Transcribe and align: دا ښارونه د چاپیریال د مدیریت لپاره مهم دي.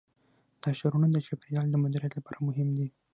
دا 0.61 0.69
ښارونه 0.79 1.07
د 1.11 1.17
چاپیریال 1.27 1.67
د 1.69 1.75
مدیریت 1.83 2.13
لپاره 2.15 2.43
مهم 2.47 2.69
دي. 2.77 2.87